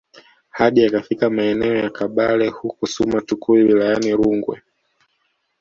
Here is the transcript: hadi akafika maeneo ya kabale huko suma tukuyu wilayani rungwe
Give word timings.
hadi 0.51 0.85
akafika 0.85 1.29
maeneo 1.29 1.75
ya 1.75 1.89
kabale 1.89 2.47
huko 2.47 2.85
suma 2.87 3.21
tukuyu 3.21 3.67
wilayani 3.67 4.11
rungwe 4.11 4.61